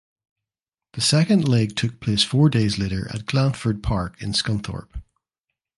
The 0.93 1.01
second 1.01 1.47
leg 1.47 1.75
took 1.75 1.99
place 1.99 2.23
four 2.23 2.49
days 2.49 2.79
later 2.79 3.07
at 3.13 3.27
Glanford 3.27 3.83
Park 3.83 4.19
in 4.19 4.31
Scunthorpe. 4.31 4.99